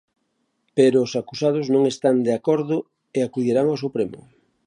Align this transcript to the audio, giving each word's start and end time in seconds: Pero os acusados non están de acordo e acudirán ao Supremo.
Pero 0.77 0.97
os 1.05 1.11
acusados 1.21 1.65
non 1.73 1.83
están 1.93 2.15
de 2.25 2.31
acordo 2.39 2.77
e 3.17 3.19
acudirán 3.21 3.67
ao 3.69 3.81
Supremo. 3.83 4.19